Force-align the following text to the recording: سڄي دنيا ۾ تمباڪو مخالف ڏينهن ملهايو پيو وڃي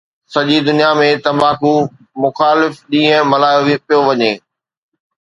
سڄي 0.33 0.57
دنيا 0.67 0.89
۾ 0.99 1.09
تمباڪو 1.25 1.73
مخالف 2.23 2.73
ڏينهن 2.91 3.29
ملهايو 3.31 3.81
پيو 3.85 3.99
وڃي 4.07 4.33